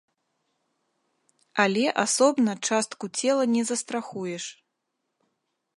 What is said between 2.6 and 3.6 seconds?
частку цела